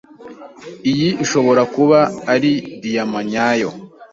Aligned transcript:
Iyi 0.91 1.09
ishobora 1.23 1.61
kuba 1.75 1.99
ari 2.33 2.51
diyama 2.81 3.19
nyayo. 3.31 3.69